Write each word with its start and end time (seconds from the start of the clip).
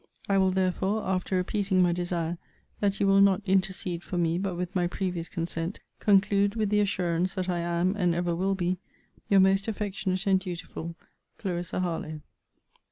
I 0.27 0.39
will 0.39 0.49
therefore, 0.49 1.03
after 1.03 1.35
repeating 1.35 1.79
my 1.83 1.91
desire 1.91 2.39
that 2.79 2.99
you 2.99 3.05
will 3.05 3.21
not 3.21 3.43
intercede 3.45 4.01
for 4.03 4.17
me 4.17 4.39
but 4.39 4.55
with 4.55 4.75
my 4.75 4.87
previous 4.87 5.29
consent, 5.29 5.79
conclude 5.99 6.55
with 6.55 6.69
the 6.71 6.79
assurance, 6.79 7.35
that 7.35 7.49
I 7.49 7.59
am, 7.59 7.95
and 7.95 8.15
ever 8.15 8.35
will 8.35 8.55
be, 8.55 8.79
Your 9.29 9.41
most 9.41 9.67
affectionate 9.67 10.25
and 10.25 10.39
dutiful 10.39 10.95
CLARISSA 11.37 11.81
HARLOWE. 11.81 12.21